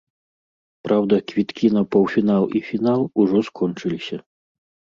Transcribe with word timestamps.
Праўда, 0.87 1.19
квіткі 1.31 1.65
на 1.75 1.83
паўфінал 1.97 2.43
і 2.59 2.63
фінал 2.73 3.01
ужо 3.27 3.45
скончыліся. 3.53 4.17